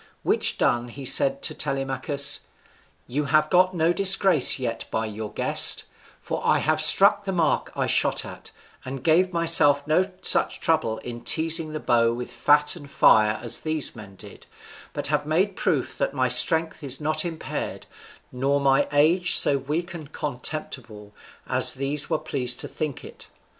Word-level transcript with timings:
Which 0.23 0.57
done, 0.57 0.87
he 0.87 1.05
said 1.05 1.43
to 1.43 1.53
Telemachus, 1.53 2.39
"You 3.05 3.25
have 3.25 3.51
got 3.51 3.75
no 3.75 3.93
disgrace 3.93 4.57
yet 4.57 4.85
by 4.89 5.05
your 5.05 5.31
guest, 5.31 5.83
for 6.19 6.41
I 6.43 6.57
have 6.57 6.81
struck 6.81 7.25
the 7.25 7.31
mark 7.31 7.71
I 7.75 7.85
shot 7.85 8.25
at, 8.25 8.49
and 8.83 9.03
gave 9.03 9.31
myself 9.31 9.85
no 9.85 10.03
such 10.23 10.59
trouble 10.59 10.97
in 10.97 11.21
teasing 11.21 11.73
the 11.73 11.79
bow 11.79 12.13
with 12.13 12.31
fat 12.31 12.75
and 12.75 12.89
fire 12.89 13.39
as 13.43 13.59
these 13.59 13.95
men 13.95 14.15
did, 14.15 14.47
but 14.91 15.05
have 15.09 15.27
made 15.27 15.55
proof 15.55 15.95
that 15.99 16.15
my 16.15 16.27
strength 16.27 16.81
is 16.83 16.99
not 16.99 17.23
impaired, 17.23 17.85
nor 18.31 18.59
my 18.59 18.87
age 18.91 19.35
so 19.35 19.59
weak 19.59 19.93
and 19.93 20.11
contemptible 20.11 21.13
as 21.45 21.75
these 21.75 22.09
were 22.09 22.17
pleased 22.17 22.59
to 22.61 22.67
think 22.67 23.03
it. 23.05 23.27